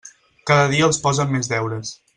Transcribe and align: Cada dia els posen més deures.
Cada 0.51 0.63
dia 0.71 0.87
els 0.89 1.01
posen 1.05 1.33
més 1.37 1.53
deures. 1.57 1.95